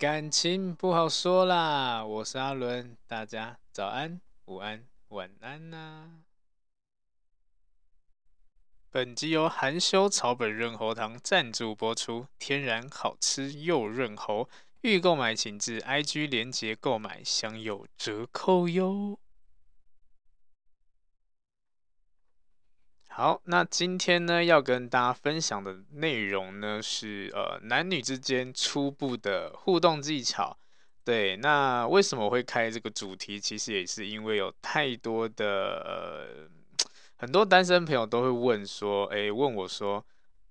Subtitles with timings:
[0.00, 6.22] 感情不好说啦，我是阿伦，大家早安、午安、晚安呐、
[8.88, 14.48] 本集由含羞草本润喉糖赞助播出，天然好吃又润喉，
[14.80, 19.19] 欲购买请至 IG 连结购买，享有折扣哟。
[23.20, 30.56] 好，那今天呢，要跟大家分享的内容呢是呃男女之间初步的互动技巧。
[31.04, 33.38] 对，那为什么会开这个主题？
[33.38, 36.48] 其实也是因为有太多的呃
[37.16, 40.02] 很多单身朋友都会问说，哎，问我说，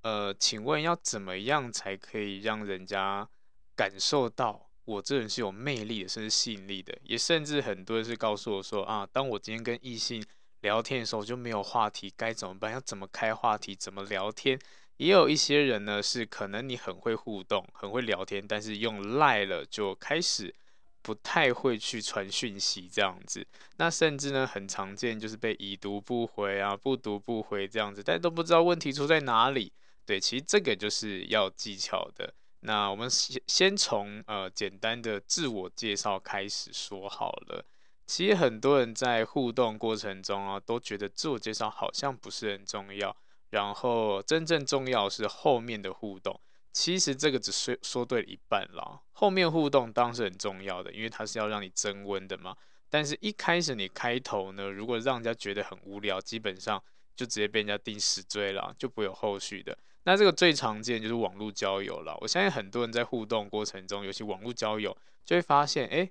[0.03, 3.27] 呃，请问要怎么样才可以让人家
[3.75, 6.95] 感受到我这人是有魅力的，甚至吸引力的？
[7.01, 10.23] 也甚至很多人是告诉我说啊，当我今天跟异性
[10.61, 12.71] 聊天的时候就没有话题，该怎么办？
[12.71, 13.75] 要怎么开话题？
[13.75, 14.59] 怎么聊天？
[14.97, 20.53] 也有一些人呢，是可能你很会互动，很会聊天，但是用赖了就开始
[21.01, 23.47] 不太会去传讯息这样子。
[23.77, 29.71] 那甚至呢，很常见就是被已读不回啊，不读不回这样子，但都不知道问题出在哪里。
[30.05, 32.33] 对，其实这个就是要技巧的。
[32.61, 37.63] 那我们先先从呃简单的自我介绍开始说好了。
[38.09, 43.15] 其实很多人在互动过程中啊，都觉得自我介绍好像不是很重要，
[43.51, 46.41] 然后真正重要是后面的互动。
[46.73, 52.57] 其实这个只说说对了一半啦，后面互动当然是很重要的，因为它是要让你增温的嘛。
[52.89, 56.83] 但是一开始你开头呢，如果让人家觉得很无聊，基本上
[57.15, 59.77] 就直接被人家定死罪了，就不会有后续的。
[60.05, 62.17] 那这个最常见就是网络交友了。
[62.21, 66.09] 我相信很多人在互动过程中，尤其网络交友，就会发现，哎。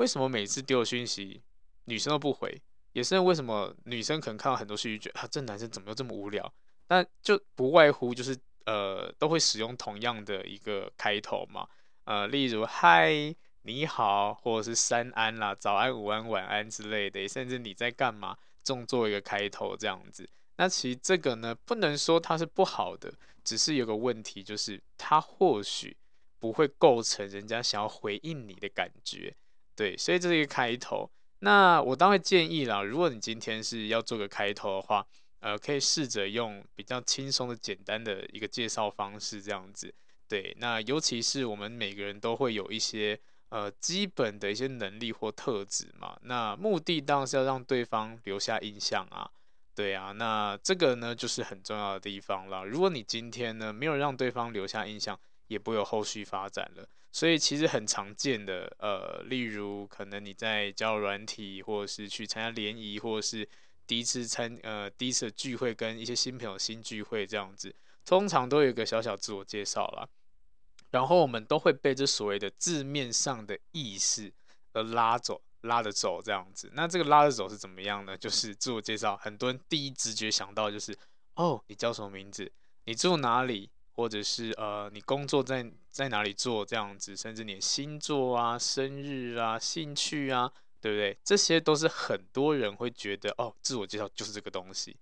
[0.00, 1.42] 为什么每次丢讯息，
[1.84, 2.58] 女生都不回？
[2.94, 6.50] 也是为什么女生可能看到很多讯息，觉得啊，这男生怎么又这么无聊？
[6.86, 8.34] 但就不外乎就是
[8.64, 11.68] 呃，都会使用同样的一个开头嘛，
[12.04, 13.12] 呃，例如嗨，
[13.60, 20.26] 你好，或者是三安啦，早安、午安、晚安之类的，甚至你在干嘛，重做一个开头这样子。
[20.56, 23.12] 那其实这个呢，不能说它是不好的，
[23.44, 25.94] 只是有个问题，就是它或许
[26.38, 29.36] 不会构成人家想要回应你的感觉。
[29.80, 31.10] 对，所以这是一个开头。
[31.38, 35.06] 那我当然建议啦，如果你今天是要做个开头的话，
[35.38, 39.94] 呃，可以试着用比较轻松的、简单的一个介绍方式，这样子。
[40.28, 46.14] 对，那尤其是我们每个人都会有一些呃基本的一些能力或特质嘛。
[46.24, 49.30] 那目的当然是要让对方留下印象啊。
[49.74, 52.64] 对啊，那这个呢就是很重要的地方啦。
[52.64, 56.86] 如果你今天呢没有让对方留下印象，也不会有后续发展了。
[57.12, 63.48] 所以其实很常见的，呃，例如可能你在交软体，或者是去参加联谊，或者是
[63.86, 70.08] 第一次参呃第一次聚会，跟一些新朋友新聚会这样子，通常都有一个小小自我介绍啦。
[70.90, 74.32] 然后我们都会被这所谓的字面上的意思
[74.72, 76.70] 而拉走，拉着走这样子。
[76.74, 78.16] 那这个拉着走是怎么样呢？
[78.16, 80.96] 就是自我介绍，很多人第一直觉想到就是，
[81.34, 82.50] 哦，你叫什么名字？
[82.84, 83.70] 你住哪里？
[83.92, 91.18] 或者是呃，你工作在在哪里做这样子，甚至你的星座啊、生日啊、兴趣啊，对不对？
[91.24, 94.96] 这些都是很多人会觉得哦，自我介绍就是这个东西。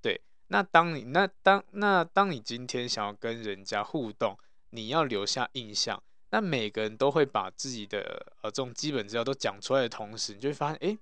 [0.00, 4.38] 对，那当你那当那当你今天想要跟人家互动，
[4.70, 6.00] 你要留下印象，
[6.30, 10.98] 那每个人都会把自己的呃这种基本资料都讲出来的同时，你就会发现，哎，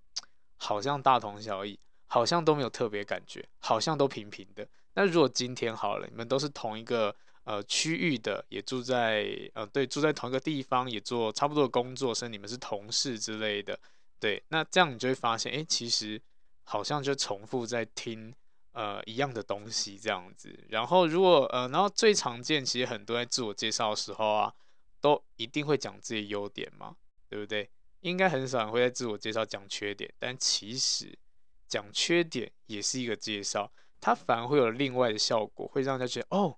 [0.56, 4.66] 好像大同小异，好像都没有特别感觉，好像都平平的。
[4.94, 7.14] 那如果今天好了，你们都是同一个。
[7.44, 13.76] 呃，区域的也住在呃，对，住在同一个地方，也做差不多的工作，甚至你们是同事之类的，
[14.20, 16.22] 对，那这样你就会发现，哎，其实
[16.62, 18.32] 好像就重复在听
[18.70, 20.56] 呃一样的东西这样子。
[20.68, 24.54] 然后如果呃，然后最常见，其实很多在自我介绍的时候啊，
[25.00, 26.94] 都一定会讲自己优点嘛，
[27.28, 27.68] 对不对？
[28.02, 31.18] 应该很少人会在自我介绍讲缺点，但其实
[31.66, 36.56] 讲缺点也是一个介绍，它反而会有另外的效果，会让人家觉得哦。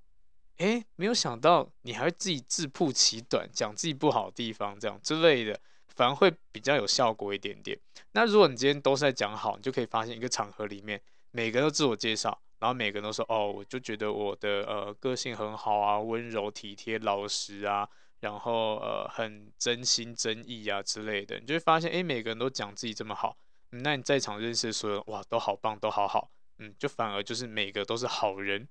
[0.59, 5.59] 诶，没有想到你还会自己自曝其短，讲自己不好的地方，这样之类的，
[5.89, 7.77] 反而会比较有效果一点点。
[8.13, 11.01] 那如果你今天都是在讲好，你就可以发现一个场合里面，
[11.33, 17.89] 每个人都自我介绍，然后每个人都说：“哦，我就觉得我的呃个性很好啊，温柔体贴、老实啊，
[18.21, 23.37] 然后呃很真心真意啊之类的。”你就会发现，诶，每个人都讲自己这么好，
[23.71, 28.69] 那你在场认识的所有人，哇，都好棒，都好好，嗯，就反而就是每个都是好人。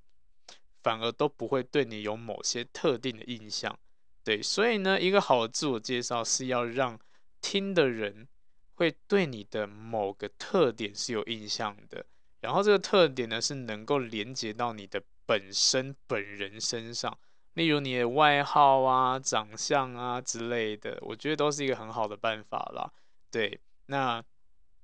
[0.83, 3.79] 反而都不会对你有某些特定的印象，
[4.23, 6.99] 对，所以呢，一个好的自我介绍是要让
[7.41, 8.27] 听的人
[8.75, 12.05] 会对你的某个特点是有印象的，
[12.41, 17.17] 然后这个特点呢是能够连接到你的本身本人身上，
[17.53, 22.91] 例如你的外号啊、长相啊之类的，我觉得都是一个很好的办法啦。
[23.31, 24.21] 对，那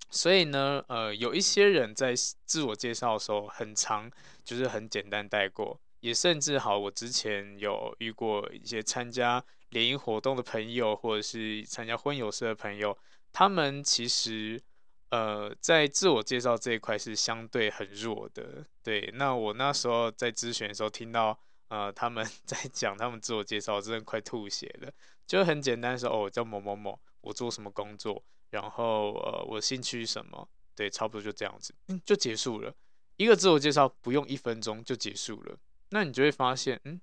[0.09, 2.13] 所以呢，呃，有一些人在
[2.45, 4.09] 自我介绍的时候很长，
[4.43, 12.97] 就是很简单带过，也甚至好，我之前有遇过一些参加联谊活动的朋友，或者是参加婚友社的朋友，
[13.31, 14.61] 他们其实
[15.09, 18.65] 呃在自我介绍这一块是相对很弱的。
[18.83, 21.39] 对，那我那时候在咨询的时候听到。
[21.69, 24.91] 呃，他们 在讲他们自我介绍，真的快吐血了。
[25.27, 32.73] 就很简单说，哦，我叫某某某，我做什么工作，然后呃，我兴趣什么，对，差不多就这样子，嗯，就结束了。
[33.17, 35.55] 一个自我介绍不用一分钟就结束了，
[35.89, 37.00] 那你就会发现，嗯，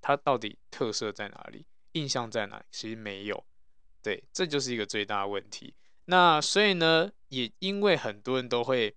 [0.00, 2.64] 他到底特色在哪里，印象在哪里？
[2.70, 3.44] 其实没有，
[4.02, 5.74] 对，这就是一个最大的问题。
[6.06, 8.94] 那所以呢，也因为很多人都会。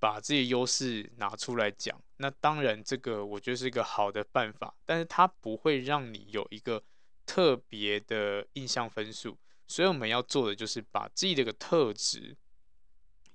[0.00, 6.84] 把自己优势拿出来讲，那当然这个我觉得是一个好的办法，但是它不会让你有一个
[7.24, 9.38] 特别的印象分数。
[9.66, 12.36] 所以我们要做的就是把自己的个特质，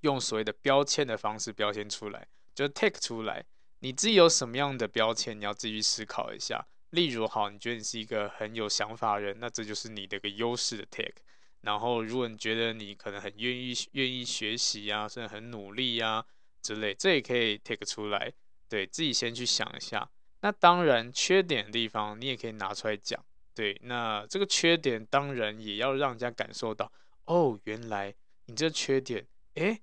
[0.01, 3.43] 用所谓的标签的方式标签出来，就 take 出来。
[3.79, 6.65] 你自己有什么样的标签，你要自己去思考一下。
[6.91, 11.21] 例如，好，你觉得你是一个很有想法的人，那这就是你的一个优势的 take。
[11.61, 16.25] 然后，如果你觉得你可能很愿意愿意学习啊，甚至很努力啊。
[16.61, 18.33] 之类，这也可以 take 出来，
[18.67, 20.09] 对，自己先去想一下。
[20.41, 23.23] 那当然，缺点的地方你也可以拿出来讲，
[23.55, 23.79] 对。
[23.83, 26.91] 那这个缺点当然也要让人家感受到，
[27.25, 28.13] 哦，原来
[28.47, 29.81] 你这缺点，诶，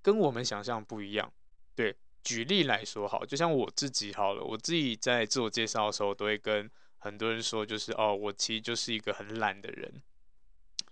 [0.00, 1.32] 跟我们想象不一样。
[1.74, 10.02] 对，举例来说，好，就像我自己好了，我自己在自我介绍的时候，都会跟很多人说，就是哦，我其实就是一个很懒的人，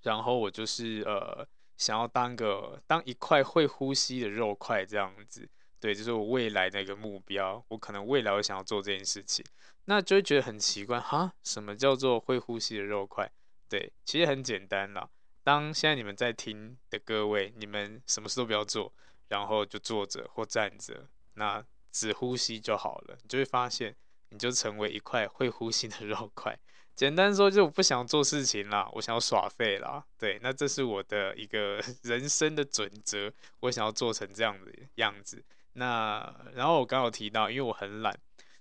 [0.03, 1.47] 然后我就是呃。
[1.81, 5.49] 想要当个当一块会呼吸的肉块这样子，
[5.81, 7.65] 对，就是我未来的一个目标。
[7.69, 9.43] 我可能未来会想要做这件事情，
[9.87, 13.33] 那就会觉得很奇怪哈，什么叫做会呼吸的肉块？
[13.67, 15.09] 对，其实很简单啦。
[15.43, 18.93] 当现在你们在听的各位，你们什么事都不要做，
[19.29, 23.95] 然后就坐着或站着，那只呼吸就好了，你就会发现，
[24.31, 26.59] 你就成为一块会呼吸的肉块。
[26.95, 30.05] 简单说，就我不想做事情啦，我想要耍废啦。
[30.19, 35.43] 对，那这是我的一个 人生的准则，我想要做成这样的样子。
[35.73, 38.15] 那然后我刚好提到，因为我很懒，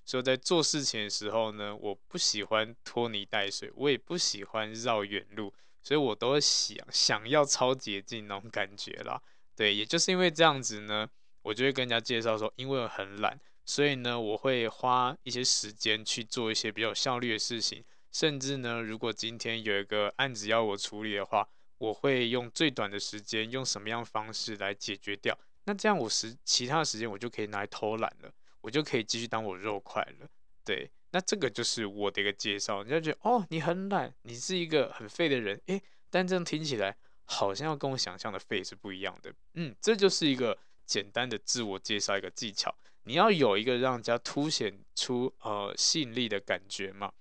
[0.05, 9.21] 所以在做事情的时候呢，我不喜欢拖泥带水，我也不喜欢绕远路，所以我都想想要超捷径那种感觉啦。
[9.53, 11.09] 对，也就是因为这样子呢，
[11.49, 17.83] 我就会跟人家介绍说，因为我很懒，所以呢，我会花一些时间去做一些比较有效率的事情。
[18.11, 21.49] 甚至呢，如果今天有一个案子要我处理的话，
[21.79, 25.35] 我会用最短的时间，用什么样方式来解决掉？
[25.63, 28.31] 那这样我时其他时间我就可以拿来偷懒了，
[28.61, 30.29] 我就可以继续当我肉块了。
[30.63, 32.83] 对，那这个就是我的一个介绍。
[32.83, 35.81] 你就觉得哦，你很懒，你是一个很废的人，诶，
[36.11, 39.33] 但这样听起来好像要跟我想象的废是不一样的。
[39.55, 40.55] 嗯，这就是一个
[40.89, 42.73] 简单的自我介绍一个技巧。
[43.03, 47.13] 你要有一个让人家凸显出呃吸引力的感觉嘛。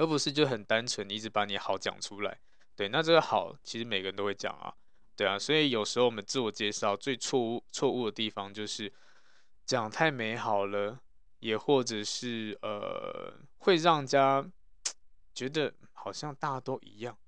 [0.00, 2.38] 而不是就很单纯，你一直把你好讲出来，
[2.76, 4.72] 对，那这个好其实每个人都会讲啊，
[5.16, 8.92] 对啊，所以有时候我们自我介绍最错误错误的地方就是
[9.66, 11.00] 讲太美好了，
[11.40, 14.48] 也或者是呃会让人家
[15.34, 17.18] 觉得好像大家都一样，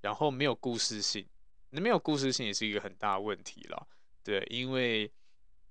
[0.00, 1.28] 然后没有故事性，
[1.68, 3.86] 那没有故事性也是一个很大的问题了，
[4.28, 5.10] 对，因为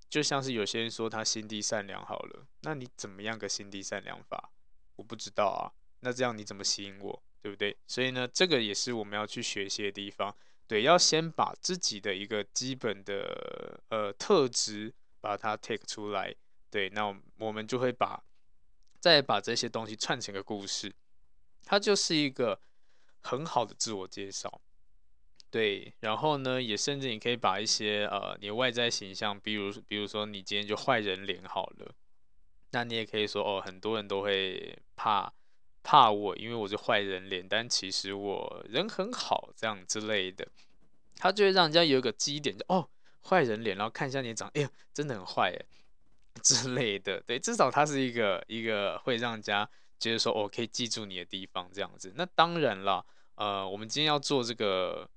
[0.09, 4.49] 就像是有些人说他心地善良好了，那你怎么样个心地善良法？
[4.95, 5.69] 我不知道啊。
[5.99, 7.77] 那这样你怎么吸引我，对不对？
[7.85, 10.35] 所以呢，这个也是我们要去学习的地方。
[10.65, 16.33] 对，要先把自己的一个基本的呃特质把它 take 出来。
[16.71, 18.23] 对，那我们就会把
[18.99, 20.91] 再把这些东西串成个故事，
[21.63, 22.59] 它就是一个
[23.21, 24.59] 很好的自我介绍。
[25.49, 31.93] 对，然后呢，也甚至你可以把一些呃你外在形象，比如比如说你今天就坏人脸好了，
[32.71, 35.33] 那你也可以说哦，很多人都会怕。
[35.89, 40.45] 怕我，因为我是坏人脸，但其实我人很好，这样之类的，
[41.15, 42.89] 他就会让人家有一个基点，就哦，
[43.23, 45.65] 坏人脸，然后看一下你长，哎呀，真的很坏哎，
[46.43, 52.11] 之类的，对，至少他是一个一个会让人家觉得说，我、哦、可以记住你的地方，这样子。
[52.17, 55.09] 那当然了，呃，我们今天要做这个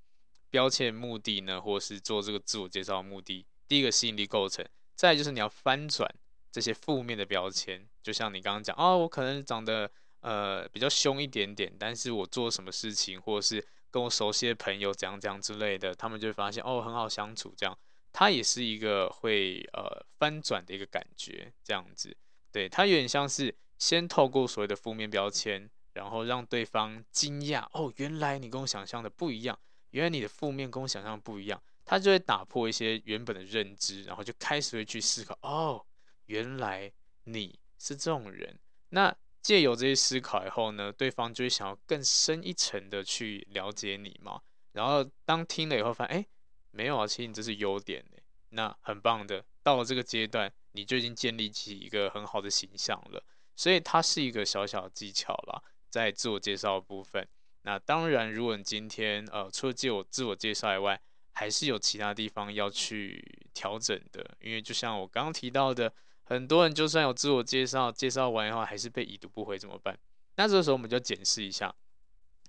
[0.51, 6.13] 标签目的呢，或是做这个自我介绍的目的，第一个吸引力构成，再就是你要翻转
[6.51, 9.91] 这些负面的标签，就像你刚刚讲，哦，我可能长得。
[10.23, 17.75] 呃，比较凶一点点，但是我做什么事情，或者是跟我熟悉的朋友怎样怎样之类的，他们就会发现哦，很好相处，这样，
[18.13, 22.15] 他也是一个会呃翻转的一个感觉，这样子，
[22.53, 29.59] 对，他有点像是先透过所谓的负面标签，然后让对方惊讶哦，原来你跟我想象的不一样，
[29.91, 35.85] 原来你的负面跟我想象不一样，他就会打破一些原本的认知，然后就开始会去思考哦，
[36.27, 36.93] 原来
[37.25, 38.59] 你是这种人。
[38.91, 44.41] 那借由这些思考以后呢，对方就会想要更深一层的去了解你嘛。
[44.73, 46.27] 然后当听了以后发现，哎，
[46.71, 48.19] 没有啊，其实你这是优点呢。
[48.51, 53.25] 那很棒的，到了这个阶段，你就已经建立起一个很好的形象了。
[53.57, 57.27] 所以它是一个小小技巧啦，在自我介绍部分。
[57.63, 61.01] 那当然，如果你今天呃除了借我自我介绍以外，
[61.33, 64.37] 还是有其他地方要去调整的。
[64.41, 65.93] 因为就像我刚刚提到的，
[66.25, 69.99] 很多人就算有自我介绍，介绍完以后还是被已读不回怎么办？
[70.37, 71.75] 那这个时候我们就检视一下，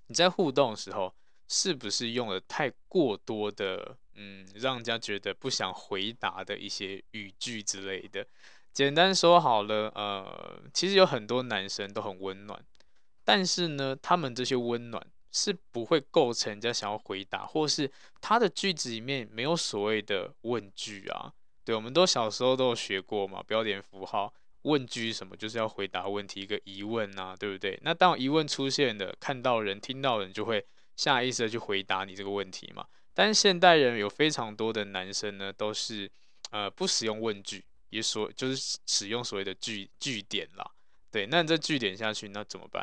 [0.06, 1.14] 你在互动的时候
[1.46, 8.26] 是不是用了太过多的嗯，让人家觉得不想回答的一些语句之类的。
[8.72, 12.64] 简单说好了，呃，其实有很多男生都很温暖，
[13.24, 21.32] 但是呢，他们这些温暖是不会构成人家想要回答，或是他的句子里面没有所谓的问句啊。
[21.64, 27.78] 对，我们都小时候都有学过嘛，标点符号，问句什么就是要回答问题，一个疑问啊，对不对？
[27.82, 30.64] 那当疑问出现的，看到人、听到人就会
[30.96, 32.84] 下意识的去回答你这个问题嘛。
[33.14, 36.10] 但是现代人有非常多的男生呢，都是
[36.50, 37.64] 呃不使用问句。
[37.92, 40.66] 也所就是使用所谓的句句点啦，
[41.10, 42.82] 对，那你这句点下去，那怎么办？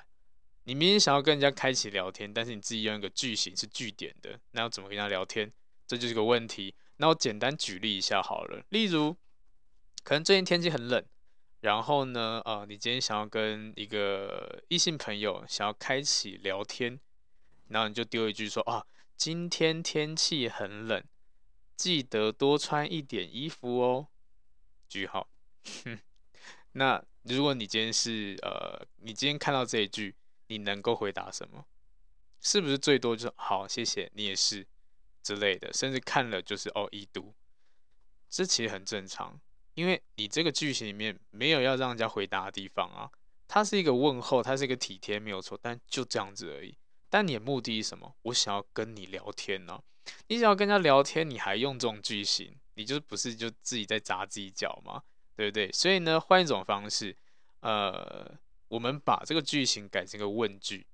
[0.64, 5.52] 你明明想要跟人家开启聊天，但是你自己用一个句型是句点的，那要怎么跟他聊天？
[5.88, 6.76] 这就是个问题。
[6.98, 9.16] 那我简单举例一下好了，例如，
[10.04, 11.04] 可能最近天气很冷，
[11.62, 17.00] 然后呢，呃，你今天想要跟一个异性朋友想要开启聊天，
[17.70, 18.86] 然后你就丢一句说啊，
[19.16, 21.04] 今天天气很冷，
[21.76, 24.08] 记得多穿一点衣服哦。
[24.88, 25.30] 句号，
[25.86, 26.00] 哼，
[26.74, 30.16] 那如果你今天是呃，你今天看到这一句，
[30.50, 31.66] 你能够回答什么？
[32.42, 34.66] 是不是最多就是好，谢谢你也是
[35.24, 37.34] 之类的，甚至看了就是哦已读，
[38.30, 39.40] 这其实很正常，
[39.74, 43.12] 因为你这个句型里面没有要让人家回答的地方啊，
[43.48, 46.78] 它是一个问候，它是一个体贴没有错，但就这样子而已。
[47.10, 48.16] 但你的目的是什么？
[48.24, 49.82] 我想要跟你聊天呢、
[50.28, 52.56] 你想要跟人家聊天，你还用这种句型？
[52.76, 55.04] 你就不是就自己在砸自己脚吗？
[55.36, 55.72] 对不对？
[55.72, 57.16] 所以呢，换一种方式，
[57.60, 58.38] 呃，
[58.70, 60.88] 我们把这个句型改成个问句。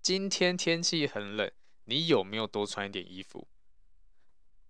[0.00, 1.50] 今天天气很冷，
[1.84, 3.46] 你有没有多穿一点衣服？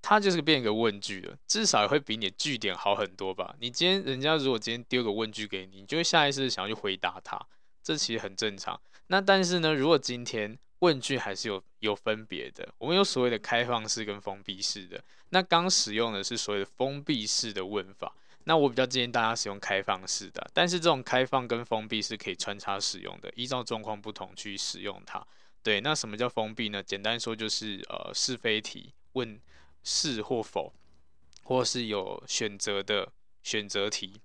[0.01, 3.57] 它就是变一个问句了，至少也会比你的句点好很多吧？
[3.61, 7.45] 你今天人家如果今天丢个问句给你，你就会下意识想要去回答他，
[7.83, 8.81] 这其实很正常。
[9.09, 15.03] 那但是呢，如果今天问句还是有有分别的，我们有所谓的开放式跟封闭式的。
[15.31, 18.15] 那刚使用的是所谓的封闭式的问法，
[18.49, 20.51] 那我比较建议大家使用开放式的。
[20.55, 25.27] 但是这种开放跟封闭是可以穿插使用的，依照状况不同去使用它。
[25.65, 26.81] 对，那什么叫封闭呢？
[26.81, 29.41] 简单说就是呃是非题，问
[29.83, 30.73] 是或否，
[31.43, 33.13] 或是有选择的
[33.43, 34.21] 选择题。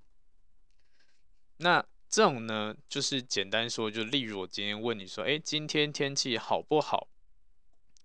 [1.57, 7.07] 那这种呢，就是简单说，就例如我今天问你说，诶，今天天气好不好？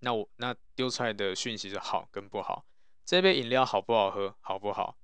[0.01, 2.65] 那我那丢出来的讯息是好跟不好。
[3.05, 4.35] 这杯饮料好不好喝？
[4.41, 4.97] 好不好？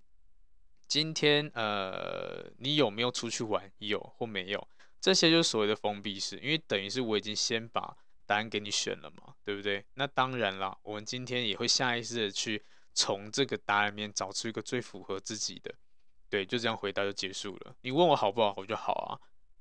[0.92, 3.72] 今天呃，你有没有出去玩？
[3.78, 4.68] 有或没有？
[5.00, 7.96] 这些就是所谓的封闭式，因为等于是我已经先把
[8.26, 9.82] 答案给你选了嘛，对不对？
[9.94, 15.74] 那当然啦，我们今天也会下意识的去从这个答案里面找出一个最符合自己的。
[16.28, 17.74] 对，就这样回答就结束了。
[17.80, 19.16] 你问我好不好，我就好啊；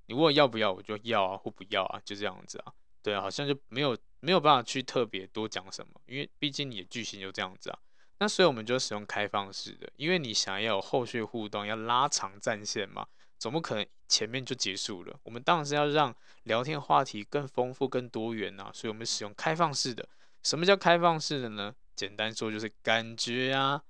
[0.07, 2.73] 你问我要不要，我就要啊，或不要啊，就这样子啊。
[3.01, 7.79] 对，好像就没有没有办法去特别多讲什么，因为毕竟你的句型就这样子啊。
[8.21, 13.03] 那所以我们就使用开放式的，因为你想要有后续互动，要拉长战线嘛，
[13.39, 15.19] 总不可能前面就结束了。
[15.23, 18.69] 我们当然是要让聊天话题更丰富、更多元啊。
[18.75, 20.07] 所以我们使用开放式的。
[20.43, 21.73] 什么叫开放式的呢？
[21.95, 23.81] 简单说就是感觉啊。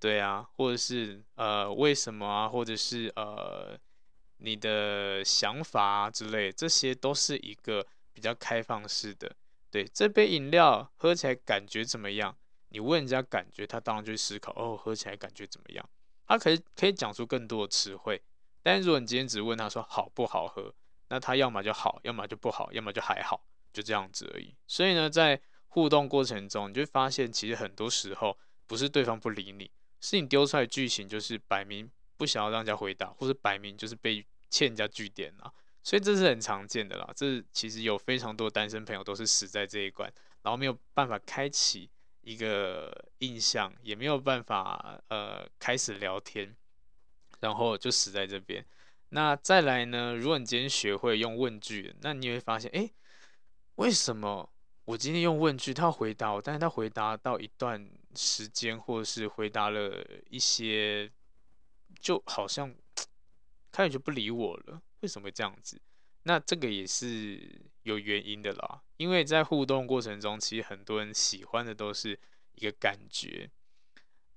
[0.00, 3.78] 对啊，或者是呃为什么啊，或者是呃
[4.38, 9.36] 你的想法啊之类，这些都是一个比较开放式的。
[9.70, 12.36] 对，这杯饮料喝起来感觉怎么样？
[12.70, 15.88] 你问人家感觉，他当然就会思考哦，喝起来感觉怎么样？
[16.26, 18.22] 他可以可以讲出更多的词汇。
[18.62, 20.74] 但是如果你今天只问他说好不好喝，
[21.08, 24.54] 那他要么就好，要么就不好，要么就还好，就这样子而已。
[24.66, 29.70] 所以呢，在互动过程中，你就会发现，其实很多时候不是对方不理你。
[30.00, 37.10] 是你丢出来的句型，就是摆明不想要让人家回答，或者摆明就是被欠人家句点了，所以这是很常见的啦。
[37.16, 41.90] 这其实有非常多单身朋友都是死在这一关，然后没有办法开启
[42.28, 46.54] 一个印象，也没有办法呃开始聊天，
[47.40, 48.62] 然后就死在这边。
[49.08, 52.90] 那再来呢，如果你今天学会用问句，那你也会发现，哎，
[53.76, 54.46] 为什么
[54.84, 61.10] 我今天用问句，他回答我，但是他回答到一段时间，或者是回答了一些，
[61.98, 62.74] 就好像
[63.72, 65.80] 开始就不理我了，为什么会这样子？
[66.24, 67.40] 那这个也是
[67.88, 72.18] 有原因的啦，因为在互动过程中，其实很多人喜欢的都是
[72.54, 73.50] 一个感觉。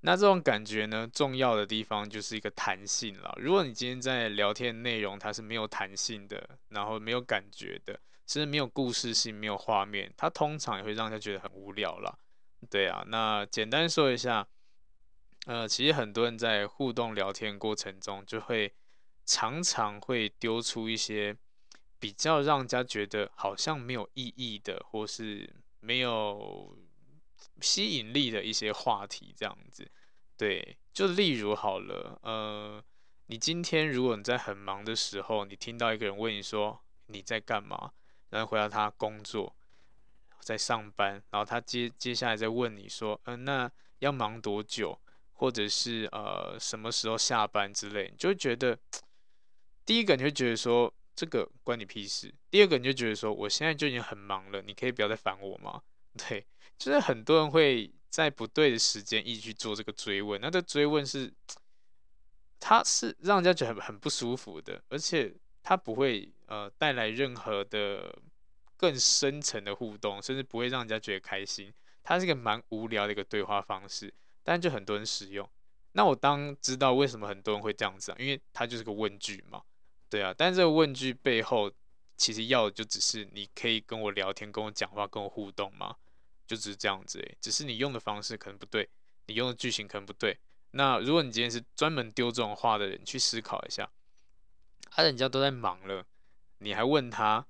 [0.04, 3.38] 那这种感觉呢，重要的地方就是一个弹性了。
[3.38, 12.18] 如果你今天在聊天内容它是没有弹性的，然后没有感觉的，甚至没有故事性、没有画面，它通常也会让人觉得很无聊了。
[12.70, 14.48] 对啊，那简单说一下，
[15.46, 18.74] 呃，其实很多人在互动聊天过程中，就会
[19.26, 21.38] 常常会丢出一些
[22.02, 26.78] 比较让人家觉得好像没有意义的，或是没有。
[27.60, 29.90] 吸引力的一些话题，这样子，
[30.38, 32.84] 对，就例如好了，呃，
[33.28, 37.92] 你今天如果你在很忙的时候，你听到一个人问你说你在干嘛，
[38.30, 39.56] 然后回答他工作，
[40.40, 45.00] 在上班，然后他接接下来再问你说，嗯、那要忙多久，
[45.34, 48.78] 或者是呃什么时候下班之类，你就会觉得，
[49.84, 55.82] 第一个你会觉得说这个关你屁事，第二个你就觉得说我现在就已经很忙了，你可以不要再烦我吗？
[56.18, 56.46] 对。
[56.78, 61.32] 就是很多人会在不对的时间一直去做这个追问，那这追问是，
[62.60, 68.18] 他是让人家觉得很很不舒服的，而且他不会呃带来任何的
[68.78, 71.72] 更深层的互动，甚至不会让人家觉得开心。
[72.02, 75.48] 它是一个蛮无聊的一个对话方式，但就很多人使用。
[75.92, 79.62] 那我当知道为什么很多人会这样子啊，因为它就是个问句嘛，
[80.12, 80.32] 对啊。
[80.38, 81.72] 但这个问句背后
[82.18, 85.96] 其实要的就只是你可以跟我聊天、跟我讲话、跟我互动吗？
[86.46, 88.90] 就只是这样子诶，只是你用的方式可能不对，
[89.28, 90.38] 你用的句型可能不对。
[90.72, 93.90] 那如果你今天是专门丢这种话的人，去思考一下，
[94.96, 96.06] 啊，人家都在忙了，
[96.58, 97.46] 你还问他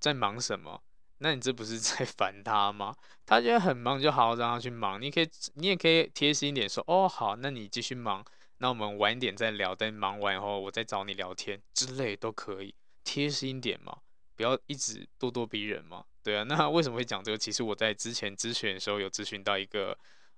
[0.00, 0.82] 在忙什么？
[1.18, 2.96] 那你这不是 在烦他吗？
[3.24, 5.00] 他觉得很忙，就好好让他去忙。
[5.00, 8.24] 你可以，你也可以贴心一点说，哦，好，那你继续忙，
[8.62, 13.98] 那我们晚一点再聊，等忙完后我再找你聊天之类都可以，贴心点嘛，
[14.36, 16.04] 不要一直咄咄逼人嘛。
[16.22, 17.38] 对啊，那为什么会讲这个？
[17.38, 19.96] 其实我在之前咨询的时候有咨询到一个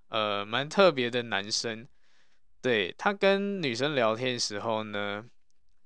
[0.09, 1.87] 呃蛮特别的男生，
[2.61, 5.29] 对，他跟女生聊天的时候呢，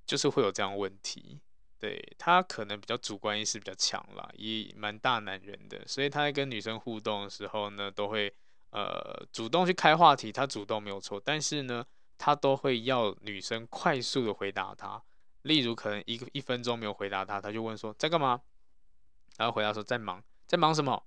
[0.05, 1.41] 就是会有这样问题。
[1.79, 8.31] 对，他可能比较主观意识比较强啦，也蛮大男人的，所以他在跟女生互动的时候呢，都会
[8.71, 11.85] 呃主动去开话题，他主动没有错，但是呢，
[12.19, 15.03] 他都会要女生快速的回答他。
[15.43, 18.41] 例如可能一个一分钟没有回答他，他就问说在干嘛？
[19.37, 21.03] 然后回答说在忙，在忙什么？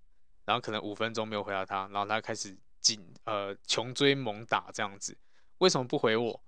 [0.46, 5.18] 然后可能五分钟没有回答他，然后他开始紧呃穷追猛打这样子。
[5.58, 6.42] 为什么不回我？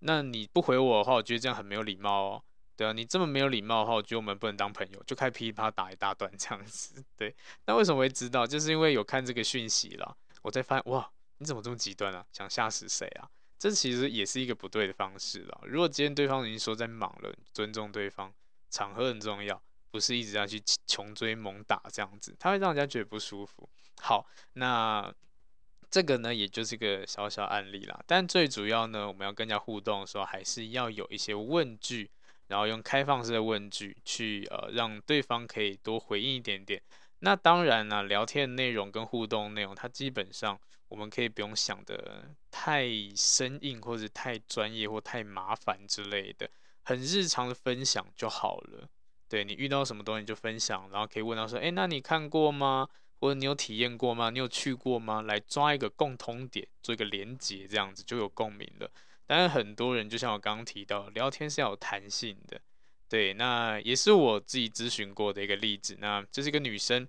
[0.00, 2.44] 那你不回我的话，我觉得这样很没有礼貌哦。
[2.76, 7.02] 对啊，你这么没有礼貌的话，我觉得我们不能当朋友，就开噼里啪啦打一大段这样子。
[7.16, 7.34] 对，
[7.66, 8.46] 那为什么会知道？
[8.46, 12.24] 就是因为有看这个讯息了，我才发现哇，你怎么这么极端啊？
[12.32, 13.28] 想吓死谁啊？
[13.60, 15.60] 这其实也是一个不对的方式了。
[15.64, 18.32] 如果今天对方已经说在忙了，尊重对方，
[18.70, 19.62] 场合很重要。
[19.92, 23.68] 不是一直要去穷追猛打这样子，他会让人家觉得不舒服。
[24.00, 25.12] 好，那
[25.90, 28.00] 这个呢，也就是一个小小案例啦。
[28.06, 32.08] 但最主要呢，我们要跟人家互动的时候，还是要有一些问句，
[32.46, 36.80] 然后用开放式的问句去呃，让对方可以多回应一点点。
[37.18, 40.56] 那当然呢，聊天内容跟互动内容，它基本上
[40.90, 46.50] 我们可以不用想得太生硬，或者太专业或太麻烦之类的，
[46.82, 48.88] 很日常的分享就好了。
[49.28, 52.88] 对，你遇到什么东西就分享，然后可以问到说，诶，那你看过吗？
[53.20, 54.30] 或者你有体验过吗？
[54.30, 55.22] 你有去过吗？
[55.22, 58.90] 来抓一个共通点，做一个连结，这样子就有共鸣了。
[59.26, 62.60] 但是很多人就像我刚刚提到，聊天是要有弹性的。
[63.08, 65.96] 对，那也是我自己咨询过的一个例子。
[66.00, 67.06] 那这是一个女生，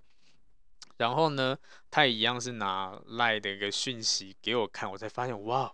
[1.01, 1.57] 然后呢，
[1.89, 5.73] 他也一样是拿赖的一个讯息给我看，我才发现，哇。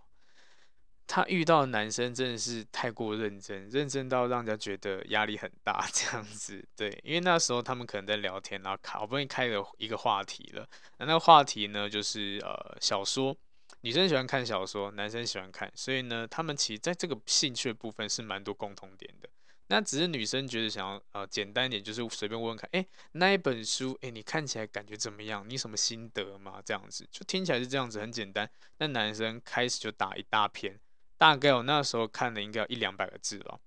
[1.10, 6.62] 他遇到的男生真的是太过认真，认真到让人家觉得压力很大， 这样子。
[6.76, 10.68] 对，因为那时候他们可能在聊天，然后好不容易开了一个话题了。
[10.98, 13.34] 那那个话题呢，就是呃小说，
[13.80, 19.28] 女生喜欢看小说，男生喜欢看，所以呢，他们其实在这个兴趣的部分是蛮多共同点的。
[19.68, 25.48] 那只是女生觉得想要呃简单一点，就是随便问问看，诶，那一本书，诶，你看起来感觉怎么样？
[25.48, 26.60] 你什么心得吗？
[26.64, 28.50] 这样子就听起来是这样子，很简单。
[28.78, 30.80] 那男生开始就打一大篇。
[31.16, 33.60] 大概我那时候看的应该有一两百个字了，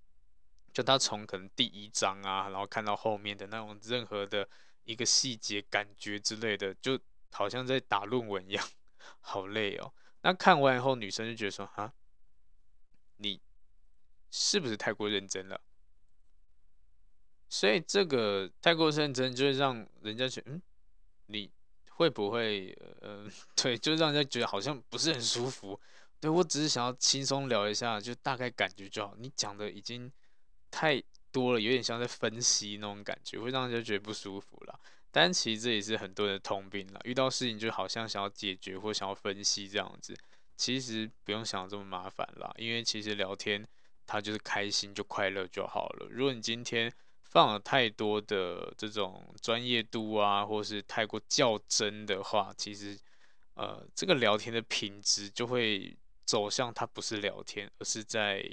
[0.73, 4.47] 就他从可能第一章啊，然后看到后面的那种任何的
[4.85, 6.99] 一个细节、感觉之类的，就
[7.31, 8.65] 好像在打论文一样，
[9.19, 9.93] 好累哦。
[10.21, 11.93] 那看完以后，女生就觉得说：“哈，
[13.17, 13.41] 你
[14.31, 15.61] 是不是太过认真了？
[17.51, 20.61] 所以这个太过认真，就会让人家觉得，嗯，
[21.25, 21.51] 你
[21.89, 23.27] 会不会，呃，
[23.61, 25.77] 对，就让人家觉得好像不是很舒服。
[26.21, 29.13] 对，我只是想要轻松聊一下，就大概感觉就好。
[29.19, 30.09] 你讲的已经
[30.71, 34.79] 太多了，有点像在分析那种感觉，会让人家觉得不舒服了。
[35.11, 40.15] 但其实这也是很多人的通病了，遇到事情就好像想要解决或想要分析这样子，
[40.55, 43.67] 其实不用想这么麻烦啦，因为其实聊天
[44.07, 46.07] 它就是开心就快乐就好了。
[46.09, 46.89] 如果你今天
[47.31, 52.99] 放了太多的这种专业度啊，或是太过较真的话，其实
[53.53, 58.43] 呃这个聊天的品质就会走向它不是聊天，而是在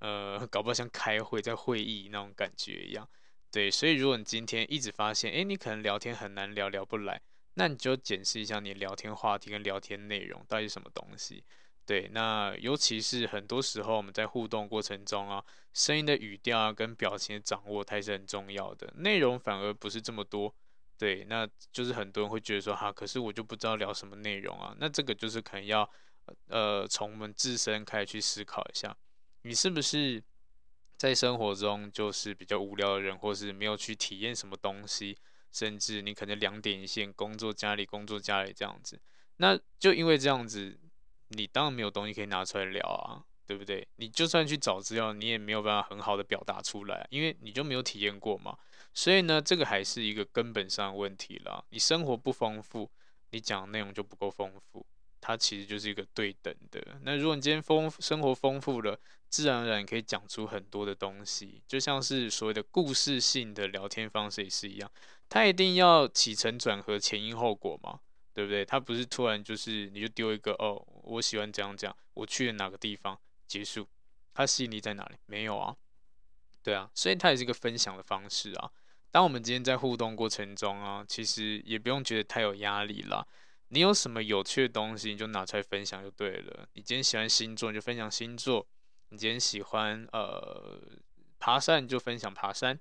[0.00, 3.08] 呃搞不好像开会在会议那种感觉一样。
[3.52, 7.20] 对，所以如果你今天一直发现，诶，你可能聊天很难聊，聊不来，
[7.54, 11.44] 那你就检视一下你聊天话题跟聊天内容到底是什么东西。
[11.86, 18.92] 对，那尤其是很多时候我们在互动过程中啊，声音的语调啊跟表情的掌握，它是很重要的。
[18.96, 20.54] 内容反而不是这么多。
[20.96, 24.74] 对，那就是很多人会觉得说，哈，可是我就不知道聊什么内容啊。
[24.78, 25.90] 那这个就是可能要，
[26.48, 28.96] 呃，从我们自身开始去思考一下，
[29.42, 30.22] 你是不是？
[31.00, 35.16] 在生活中就是比较无聊的人，或是没有去体验什么东西，
[35.50, 39.00] 甚至你可能两点一线，工作家里，工作家里这样子，
[39.38, 40.78] 那就因为这样子，
[41.30, 43.86] 你当然没有东西可以拿出来聊啊，对不对？
[43.96, 48.56] 你就算去找资料，你也没有办法很好的表达出来，因为你就没有体验过嘛。
[48.92, 51.64] 所以呢，这个还是一个根本上的问题啦。
[51.70, 52.90] 你生活不丰富，
[53.30, 54.84] 你讲的内容就不够丰富。
[55.22, 56.82] 它其实就是一个对等的。
[57.02, 64.90] 那如果你今天丰生活丰富了，自然而然可以讲出很多的东西，就像是所谓的故事性的聊天方式也是一样。
[65.28, 68.00] 它一定要起承转合、前因后果嘛，
[68.32, 68.64] 对不对？
[68.64, 73.88] 它不是突然就是你就丢一个哦，我喜欢这样讲，我去了哪个地方结束，
[74.32, 75.16] 它吸引力在哪里？
[75.26, 75.76] 没有啊，
[76.62, 78.70] 对啊，所以它也是一个分享的方式啊。
[79.10, 83.26] 当我们今天在互动过程中啊，其实也不用觉得太有压力啦。
[83.72, 86.68] 你有什么有趣的东西，你就拿出来分享就对了。
[86.74, 88.64] 你今天喜欢星座，你就分享星座；
[89.08, 90.80] 你今天喜欢呃
[91.38, 92.78] 爬山，你就分享爬山，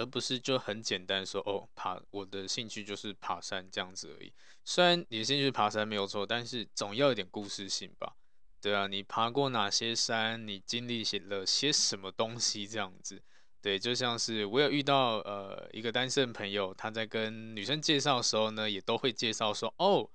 [0.00, 4.32] 而不是就很简单说哦，爬我的兴趣就是爬山这样子而已。
[4.64, 8.16] 虽然你的兴趣爬山没有错，但是总要有点故事性吧？
[8.62, 10.46] 对啊，你爬过哪些山？
[10.46, 12.66] 你经历了些什么东西？
[12.66, 13.22] 这样子。
[13.60, 20.08] 对，就像是我有遇到呃一个单身朋友，他在跟女生介绍的时候呢，也都会介绍说，哦，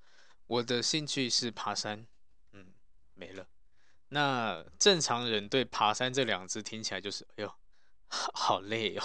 [0.48, 2.08] 我的兴趣是爬山，
[2.54, 2.74] 嗯，
[3.14, 3.48] 没了。
[4.10, 7.54] 那正常人对爬山这两字听起来就是，哎呦，
[8.10, 9.04] 好累哦，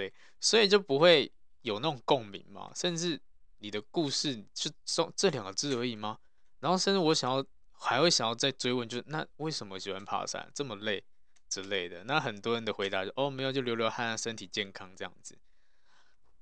[0.00, 2.72] 对，所以就不会有那种共鸣嘛。
[2.74, 3.20] 甚至
[3.58, 6.18] 你的故事就说这两个字而已吗？
[6.60, 11.04] 然后甚至我想要还会想要再追问，就是那为什么喜欢爬山这么累？
[11.50, 15.36] 之类的，那很多人的回答就哦，没有，就流流汗，身体健康这样子。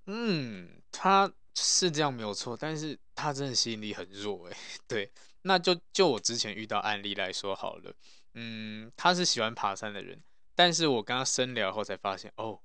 [0.04, 4.56] 嗯，他是这样没有错，但是他真的吸引力很弱诶。
[4.86, 5.10] 对，
[5.42, 7.94] 那就就我之前遇到案例来说好了，
[8.34, 10.22] 嗯，他是喜欢爬山的人，
[10.54, 12.60] 但是我跟他深聊后才发现哦，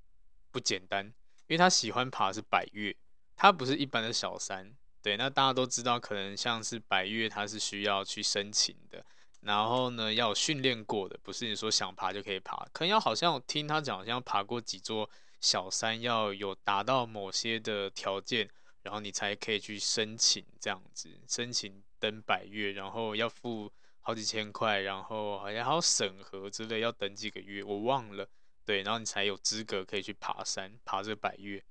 [0.54, 1.04] 不简单，
[1.48, 2.94] 因为他喜欢爬的是百岳，
[3.34, 4.72] 他不是一般的小山。
[5.02, 9.04] 对，那大家都知道，可能像是百岳，他是需要去申请的。
[9.40, 18.48] 然后呢，要有训练过的，不是你说想爬就可以爬，可能要好像听他讲，好像爬过几座小山，要有达到某些的条件，
[18.82, 28.28] 然后你才可以去申请这样子，申请登百岳，然后要付好几千块，然后好像还要审核之类，要等几个月，我忘了，
[28.64, 31.64] 对，然后你才有资格可以去爬山，爬这个百岳，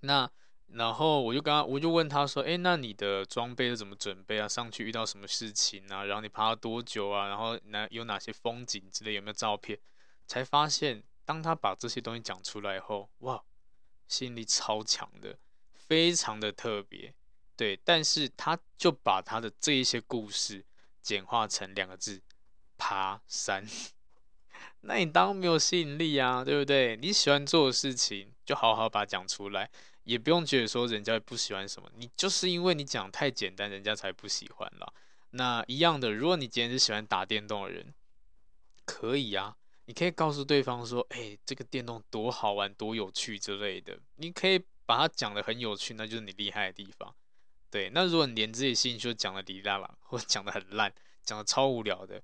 [0.00, 0.30] 那。
[0.72, 4.46] 然后我就跟他，我就问他说：“诶，那你的装备是怎么准备啊？
[4.46, 6.04] 上去遇到什么事情啊？
[6.04, 7.26] 然后你爬了多久啊？
[7.26, 9.14] 然后哪有哪些风景之类？
[9.14, 9.78] 有没有照片？”
[10.28, 13.42] 才发现，当他把这些东西讲出来后，哇，
[14.08, 15.38] 吸引力超强的，
[15.72, 17.14] 非常的特别。
[17.56, 20.66] 对，但是他就把他的这一些故事
[21.00, 22.20] 简化成两个字：
[22.76, 23.66] 爬山。
[24.88, 26.96] 那你当没有吸引力啊，对不对？
[26.96, 29.70] 你喜欢做的事情，就好好把它讲出来。
[30.04, 34.90] 也不用觉得说人家不喜欢什么，你就是因为你讲太简单，人家才不喜欢啦。
[35.32, 37.92] 那一样的，如果你今天是喜欢打电动的人，
[38.86, 44.00] 可以啊，你可以告诉对方说，哎，这个电动多好玩，多有趣之类的。
[44.16, 47.14] 你可以把它讲得很有趣，那就是你厉害的地方。
[47.70, 50.90] 对，那如果你连自己兴趣讲得哩哩啦，或讲得很烂，
[51.22, 52.22] 讲得超无聊的，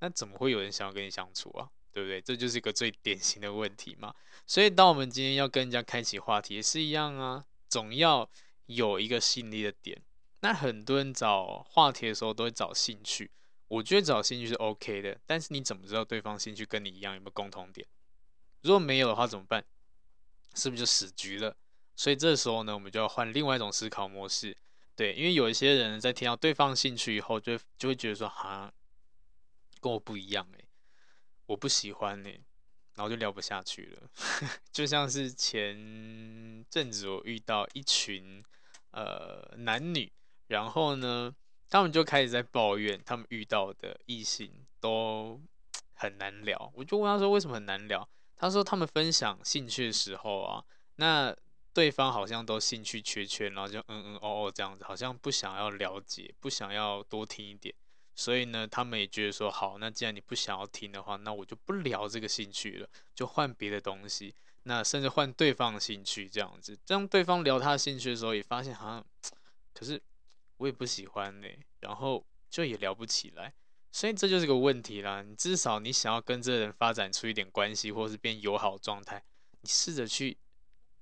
[0.00, 1.70] 那怎么会有人想要跟你相处啊？
[1.96, 2.20] 对不对？
[2.20, 4.14] 这就是一个最典型的问题嘛。
[4.46, 8.28] 所以，当我们今天要跟人家开启话题，也是一样啊，总要
[8.66, 9.98] 有一个吸引力的点。
[10.40, 13.30] 那很多人找话题的时候都会找兴趣，
[13.68, 15.18] 我觉得找兴趣是 OK 的。
[15.24, 17.86] 但是你怎么知道对方兴趣跟你一样有没有共同点？
[18.60, 19.64] 如果没有的话怎么办？
[20.54, 21.56] 是不是就死局了？
[21.96, 24.54] 所以这时候呢，我们就要换另外一种思考模式。
[24.94, 28.70] 对，因为有一些人在听到对方兴趣以后就，就就会觉得说，哈，
[29.80, 30.64] 跟我不一样哎，
[31.46, 32.32] 我不喜欢哎，
[32.94, 34.10] 然后就聊不下去了。
[34.70, 38.44] 就像是前阵子我遇到一群
[38.90, 40.12] 呃男女，
[40.48, 41.34] 然后呢，
[41.68, 45.40] 他们就开始在抱怨他们遇到的异性都
[45.94, 46.72] 很难聊。
[46.74, 48.08] 我就问他说，为什么很难聊？
[48.36, 50.64] 他说他们分享兴趣的时候啊，
[50.96, 51.36] 那。
[51.76, 57.74] 对方好像都兴趣缺缺，然后就嗯嗯哦哦这样子，好像不想要了解，不想要多听一点，
[58.16, 69.06] 所以呢，他们也觉得说好，那既然你不想要听的话，那我就不聊这个兴趣了，就换别的东西，那甚至换对方的兴趣这样子，当对方聊他的兴趣的时候，也发现好像，
[69.72, 70.02] 可是
[70.56, 71.48] 我也不喜欢呢，
[71.80, 73.52] 然后就也聊不起来，
[73.92, 75.22] 所以这就是个问题啦。
[75.22, 79.22] 你至少你想要跟这个人发展出一点关系，或是变友好状态，
[79.60, 80.38] 你试着去。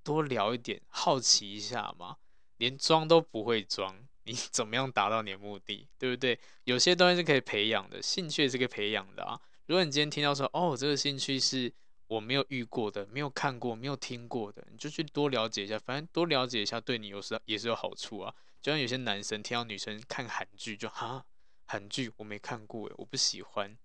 [0.02, 2.18] 多聊一点，好奇一下嘛。
[2.58, 5.88] 连装都不会装，你 怎么样达到你的目的？
[5.98, 6.38] 对不对？
[6.64, 9.40] 有些东西是可以培养的，兴趣也是可以培养的啊。
[9.66, 11.72] 如果你今天听到说，哦，这个兴趣是
[12.06, 15.78] 我没有遇过的，没有看过，没有听过的，你就去多了解一下。
[15.78, 18.34] 反正多了解一下，对你有时也是有好处啊。
[18.60, 21.24] 就像有些男生听到女生看韩剧，就哈，
[21.66, 23.76] 韩剧我没看过，我不喜欢。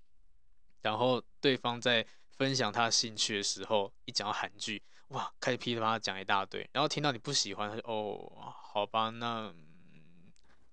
[0.81, 4.81] 然后对方在分享他的兴趣的时候，一讲到韩剧。
[5.09, 8.31] 哇，开始噼里啪啦讲一大堆，然后听到你不喜欢，他就哦，
[8.71, 9.53] 好吧，那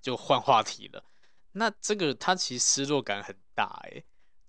[0.06, 1.02] 就换话题了。
[1.50, 4.04] 那这个他其实失落感很大诶，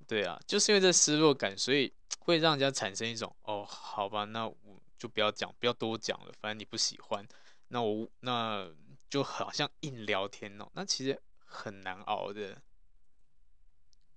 [0.06, 4.56] 对啊，就是因为这失落感，所以 会让人家产生一种哦，好吧，那我
[5.00, 7.28] 就不要讲，不要多讲了，反正你不喜欢，
[7.70, 8.70] 那我那
[9.10, 12.62] 就好像硬聊天哦，那其实很难熬的。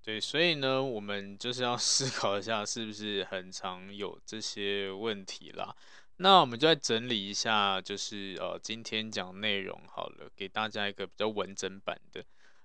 [0.03, 5.75] 对，所以呢，我们就是要思考一下，是不是很常有这些问题啦？
[6.23, 12.23] 那我们就来整理一下，就是呃，今天讲内容好了，给大家一个比较完整版的。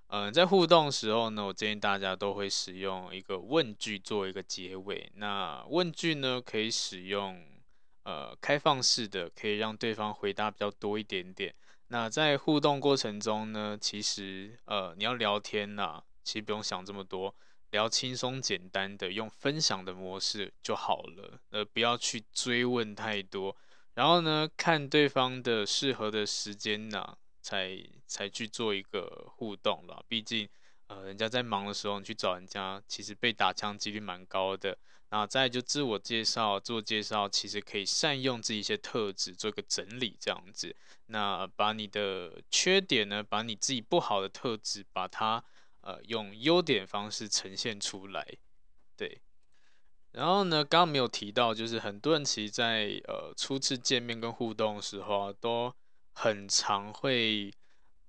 [0.08, 5.10] 嗯、在互动时候呢，我建议大家都会使用一个问句做一个结尾。
[5.16, 7.42] 那问句呢，可以使用
[8.04, 11.56] 呃开放式的，可以让对方回答比较多一点点。
[11.88, 17.34] 那在互动过程中呢，其实呃，你要聊天呐、其实不用想这么多，
[17.76, 21.38] 聊轻松简单的，用分享的模式就好了。
[21.50, 23.54] 呃，不要去追问太多，
[23.96, 30.02] 然后呢，看对方的适合的时间呢、才才去做一个互动了。
[30.08, 30.48] 毕竟，
[30.88, 34.78] 呃，人家在忙的时候，你去找人家，其实被打枪几率蛮高的。
[35.10, 40.74] 那再就自我介绍，自我介绍其实可以善用自己一些特质做一个整理，这样子。
[41.08, 45.44] 那把你的缺点呢，把你自己不好的特质，把它。
[45.86, 48.28] 呃，用优点方式呈现出来，
[48.98, 49.22] 对。
[50.14, 55.72] 然后呢，刚刚没有提到，就是很多人其实在呃初次见面跟互动的时候啊，都
[56.14, 57.54] 很常会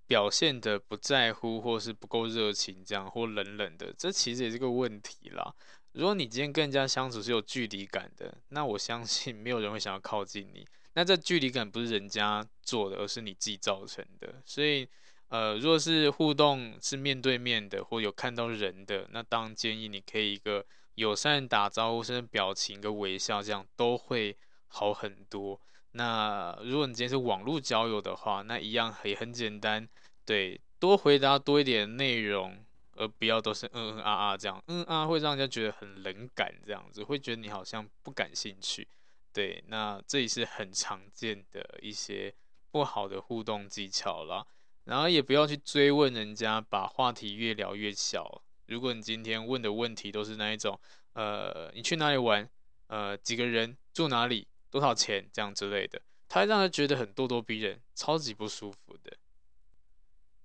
[0.06, 5.54] 表现得不在乎，或是不够热情，这样或冷冷的，这其实也是个问题啦。
[5.92, 10.66] 如果你今天跟人家相处是有距离感的，那我相信没有人会想要靠近你。
[10.94, 14.88] 那这距离感不是人家做的，而是你自己造成的，所以。
[15.28, 24.36] 呃，如果是互动是面对面的，或有看到人的，那当然建议你可以一个友善打招呼，甚至表情跟微笑，这样都会
[24.68, 25.60] 好很多。
[25.92, 29.88] 那如果你今天是网络交友的话，那一样也很简单，
[30.24, 38.86] 对，多回答多一点内容，而不要都是嗯嗯啊啊这样，嗯啊会让人家觉得很冷感，这样子会觉得你好像不感兴趣。
[39.32, 42.32] 对，那这也是很常见的一些
[42.70, 44.46] 不好的互动技巧啦。
[44.86, 48.42] 然后也不要去追问人家，把话题越聊越小。
[48.66, 50.80] 如果你今天问的问题都是那一种，
[51.12, 52.48] 呃，你去哪里玩？
[52.86, 53.76] 呃，几个人？
[53.92, 54.46] 住哪里？
[54.70, 55.28] 多少钱？
[55.32, 59.16] 这样之类的，他会让他觉得很咄咄逼人，超级不舒服的。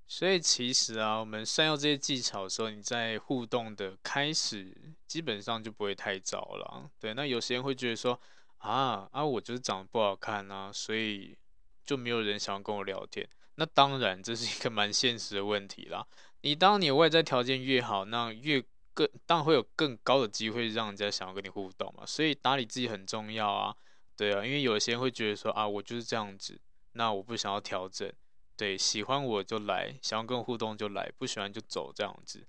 [0.08, 4.76] 所以其实啊，我们善用这些技巧的时候，你在互动的开始，
[5.08, 6.90] 基本上就不会太早了。
[7.00, 8.20] 对，那有些人会觉得说，
[8.58, 11.38] 啊啊，我就是长得不好看啊，所以
[11.86, 13.30] 就没有人想要跟我聊天。
[13.62, 16.04] 那当然，这是一个蛮现实的问题啦。
[16.42, 18.60] 你当你外在条件越好，那越
[18.92, 22.04] 更当然会有更高的机会让人家想要跟你互动嘛。
[22.04, 23.76] 所以打理自己很重要啊，
[24.18, 26.60] 对啊，因为有些人会觉得说啊，我就是这样子，
[26.94, 28.12] 那我不想要调整，
[28.58, 32.44] 对，喜欢我就来，想要跟我互动就来，不喜欢就走这样子，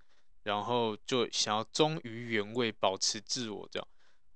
[0.44, 3.86] 然后就想要忠于原位，保持自我这样。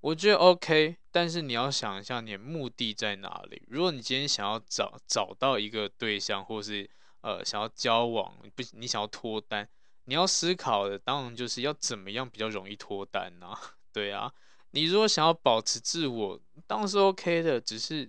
[0.00, 3.62] 我觉得 OK，但是你要想一下你的目的在哪里。
[3.68, 6.88] 如果你今天想要找找到一个对象，或是
[7.22, 9.68] 呃想要交往，不，你想要脱单，
[10.04, 13.60] 你要思考的当然就是要怎么样比较容易脱单呐、啊？
[13.92, 14.32] 对啊，
[14.70, 18.08] 你如果想要保持自我，当然是 OK 的，只是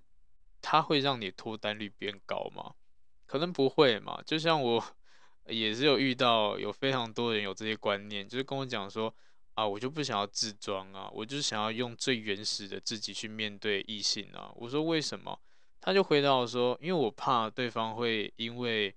[0.61, 2.73] 它会让你脱单率变高吗？
[3.25, 4.21] 可能不会嘛。
[4.25, 4.83] 就像我
[5.47, 9.15] 也是有遇到有非常多人有这些观念，就是跟我讲说
[9.57, 14.51] 啊，我就不想要自装啊，我就想要用最原始的自己去面对异性啊。
[14.55, 15.39] 我说为什么？
[15.81, 18.95] 他就回答我说，因为我怕对方会因为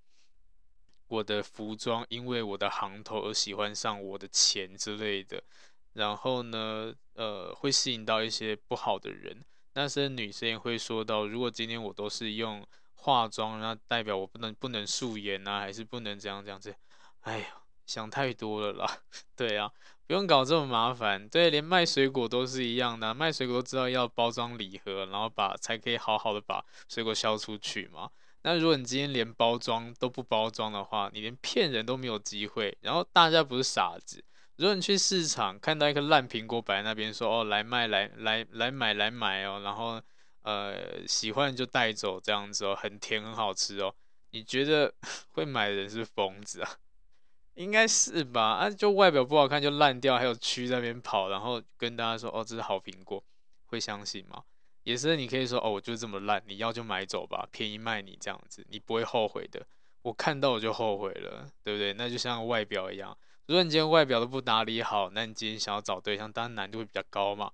[1.08, 5.42] 我的服装，因为我的行头而喜欢上我的钱之类的。
[5.94, 9.42] 然后呢，呃，会吸引到一些不好的人。
[9.72, 16.76] 那些女生也会说到，如果今天我都是用化妆，那代表我不能不能素颜啊，还是不能这样这样子？
[17.20, 19.02] 哎呀，想太多了啦。
[19.34, 19.72] 对啊，
[20.10, 21.28] 不用搞这么麻烦。
[21.28, 28.10] 对，连卖水果都是一样的，卖水果都知道要包装礼盒，然后把才可以好好的把水果销出去嘛。
[28.42, 32.76] 那如果你今天连包装都不包装的话，你连骗人都没有机会。
[32.80, 34.20] 然后大家不是傻子。
[34.56, 40.02] 如果你去市场看到一个烂苹果摆在那边，说哦，来卖来来来买来买哦，然后
[40.42, 43.94] 呃喜欢就带走这样子哦，很甜很好吃哦，
[44.32, 44.92] 你觉得
[45.30, 46.68] 会买的人是疯子啊？
[47.60, 48.40] 应该是吧？
[48.54, 53.22] 啊，就外表不好看就烂掉，还有蛆在那边跑，然后跟大家说哦，这是好苹果，
[53.66, 54.42] 会相信吗？
[54.82, 59.66] 也是你可以说哦，我就这么烂，你要就买走吧，便宜卖你这样子，你不会后悔的。
[60.00, 61.92] 我看到我就后悔了，对不对？
[61.92, 63.14] 那就像外表一样。
[63.44, 67.52] 如果你今天外表都不打理好，那你今天想要找对象，当然难度会比较高嘛。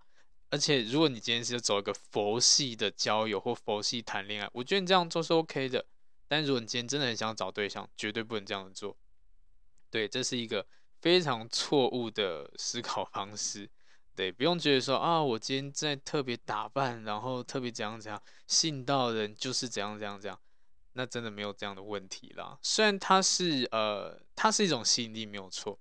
[0.51, 5.85] 而且如果你今天是要走一个佛系的交友或佛系谈恋爱，我觉得你这样做是 OK 的。
[6.29, 8.97] 但如果你今天真的很想找对象，绝对不能这样做。
[9.91, 10.67] 对，这是一个
[11.01, 13.69] 非常错误的思考方式。
[14.15, 20.41] 对，不用觉得说啊，我今天在特别打扮，然后特别怎样怎样，吸引到人就是怎样怎样怎样。
[20.95, 22.59] 那真的没有这样的问题啦。
[22.63, 25.79] 虽然它是呃，它是一种吸引力，没有错。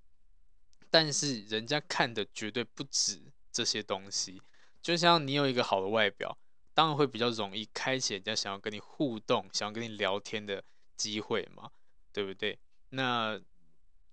[0.90, 4.40] 但是人家看的绝对不止这些东西，
[4.82, 6.36] 就像你有一个好的外表，
[6.74, 10.62] 当然会比较容易开启人家想要跟你互动、想要跟你聊天的
[10.96, 11.70] 机会嘛，
[12.12, 12.58] 对不对？
[12.90, 13.40] 那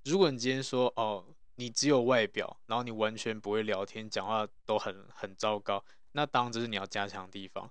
[0.03, 7.69] 如果你今天说哦，你只有外表，然后你完全不会聊天，讲话都很很糟糕，那当然这是你要加强的地方。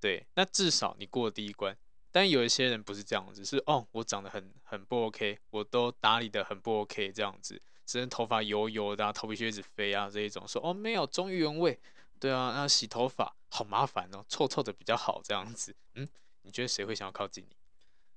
[0.00, 1.76] 对，那至少你过了第一关。
[2.12, 7.60] 但有一些人不是这样子，是哦，我长得很很不 OK，我都打理的很不 OK 这样子。
[7.84, 11.78] 只能头发油油的，啊，头皮屑一直飞啊，这一种说哦没有忠于原味，
[12.20, 16.08] 对啊，那洗头发好麻烦哦，臭臭的比较好这样子，嗯，
[16.42, 17.56] 你觉得谁会想要靠近你？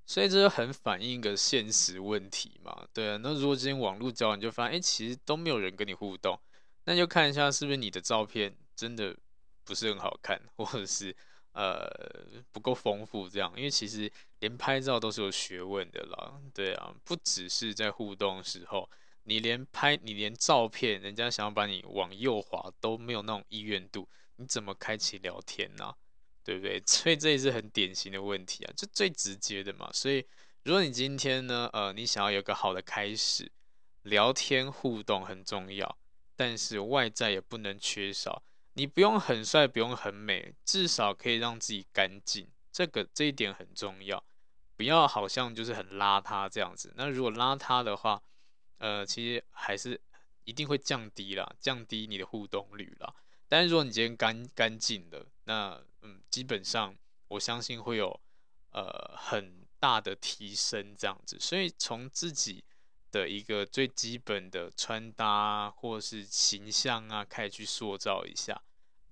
[0.07, 6.39] 所以这就很反映一个现实问题嘛，对啊，那如果今天网络交往，你就发现哎、其实都没有人跟你互动，
[6.85, 9.15] 那就看一下是不是你的照片真的
[9.65, 11.15] 不是很好看，或者是
[11.51, 11.87] 呃
[12.51, 18.89] 不够丰富这样，因为其实连拍照都是有学问的啦，对啊，不只是在互动的时候。
[19.29, 25.93] 你连拍，你连照片，人家想要把你往右滑都没有那种意愿度，你怎么开启聊天呢？
[26.47, 26.81] 对不对？
[26.87, 29.89] 所以这也是很典型的问题啊，就最直接的嘛。
[29.91, 30.25] 所以
[30.63, 33.51] 如果你今天呢，呃，你想要有个好的开始，
[34.03, 35.97] 聊天互动很重要，
[36.37, 38.41] 但是外在也不能缺少。
[38.75, 44.23] 你不用很帅，不用很美，至少可以让自己干净，这个这一点很重要。
[44.77, 46.93] 不要好像就是很邋遢这样子。
[46.95, 48.21] 那如果邋遢的话，
[48.77, 49.99] 呃，其实还是
[50.45, 53.13] 一定会降低啦，降低你的互动率啦。
[53.49, 56.95] 但是如果你今天干干净的，那嗯，基本上
[57.27, 58.19] 我相信会有
[58.71, 61.37] 呃很大的提升这样子。
[61.39, 62.63] 所以从自己
[63.11, 68.61] 的一个最基本的穿搭或是形象啊，开始去塑造一下。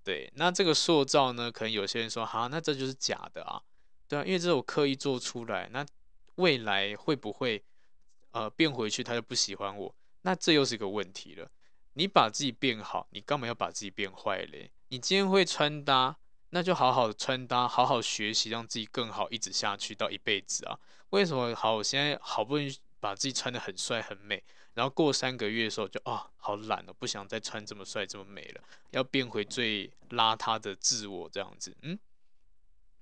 [0.04, 3.62] 对，那这个塑造呢，可能有些人说，哈，那这就是假的啊，
[4.08, 5.86] 对啊，因为这是我刻意做出来，那
[6.36, 7.64] 未来会不会？
[8.32, 11.50] 呃，变回去他就不喜欢我，那这又是一个问题了。
[11.94, 14.70] 你把自己变好，你干嘛要把自己变坏嘞？
[14.90, 16.18] 你今天会穿搭，
[16.56, 20.80] 那就好好的穿搭，好好学习，让自己更好，一直下去到一辈子啊。
[21.10, 21.76] 为什么好？
[21.76, 24.42] 我现在好不容易把自己穿得很帅很美，
[24.74, 31.76] 然后过三个月的时候就啊，好懒哦，不想再穿这么帅这么美了，要变回最邋遢的自我这样子。
[31.82, 32.00] 嗯，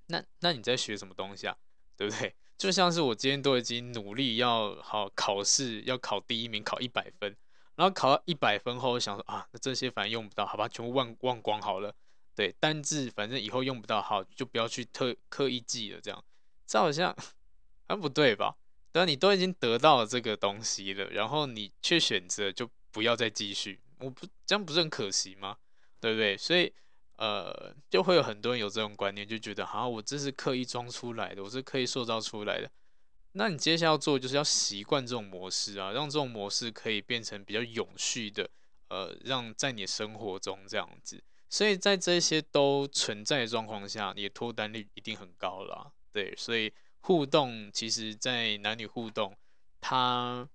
[0.08, 1.56] 那那你在学什么东西啊？
[1.96, 2.34] 对不对？
[2.58, 7.36] 就像是我今天都已经努力要好考试，要考第一名，考一百分，
[7.76, 11.94] 然后考到一百分后，我想说啊，那这些反正用不到，好吧，全部忘忘光好了。
[12.34, 16.00] 对，单字反正以后用不到，好，就不要去特刻意记了。
[16.00, 16.24] 这样，
[16.66, 17.16] 这好像
[17.88, 18.56] 很不对吧？
[18.92, 25.56] 对啊，你都已经得到了这个东西了，然后你却选择就不要再继续，我不这样不是很可惜吗？
[26.00, 26.36] 对不对？
[26.36, 26.72] 所以。
[27.16, 32.68] 呃，就会有很多人有这种观念，就觉得，好，我这是刻意装出来的，我是刻意塑造出来的。
[33.34, 38.50] 那你接下来要做，就是要习惯这种模式啊，让这种模式可以变成比较永续的，
[38.88, 41.22] 呃，让在你生活中这样子。
[41.54, 45.92] 所以在这些都存在的状况下，你的脱单率一定很高了。
[46.10, 49.32] 对，所以互动其实，在男女互动，
[49.80, 50.48] 它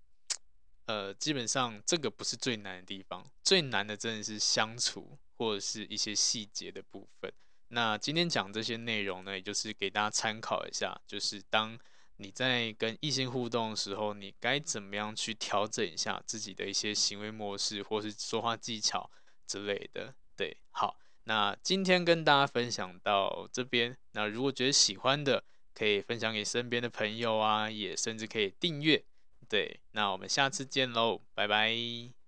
[0.87, 7.31] 呃基本上这个不是最难的地方，最难的真的是相处或者是一些细节的部分。
[7.69, 11.79] 那今天讲这些内容呢，也就是给大家参考一下，就是当
[12.17, 19.09] 你在跟异性互动的时候，你该怎么样去调整一下自己的一些行为模式，或是说话技巧
[19.47, 20.13] 之类的。
[20.39, 23.97] 对，好，那今天跟大家分享到这边。
[24.13, 29.03] 那如果觉得喜欢的，可以分享给身边的朋友啊，也甚至可以订阅。
[29.49, 32.18] 对，那我们下次见喽，拜拜。